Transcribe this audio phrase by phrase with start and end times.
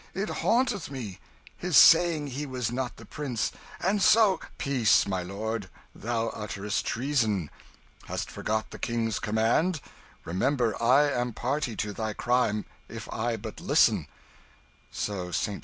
[0.15, 1.19] It haunteth me,
[1.55, 7.51] his saying he was not the prince, and so" "Peace, my lord, thou utterest treason!
[8.05, 9.79] Hast forgot the King's command?
[10.25, 14.07] Remember I am party to thy crime if I but listen."
[14.89, 15.29] St.